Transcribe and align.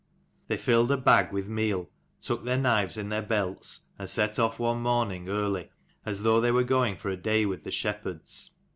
They 0.47 0.57
filled 0.57 0.89
a 0.91 0.97
bag 0.97 1.31
with 1.31 1.47
meal, 1.47 1.91
took 2.21 2.43
their 2.43 2.57
knives 2.57 2.97
in 2.97 3.09
their 3.09 3.21
belts, 3.21 3.81
and 3.99 4.09
set 4.09 4.39
off 4.39 4.57
one 4.57 4.81
morning 4.81 5.29
early, 5.29 5.69
as 6.07 6.23
though 6.23 6.41
they 6.41 6.49
were 6.49 6.63
going 6.63 6.97
for 6.97 7.09
a 7.09 7.15
day 7.15 7.45
with 7.45 7.63
the 7.65 7.69
shepherds. 7.69 8.55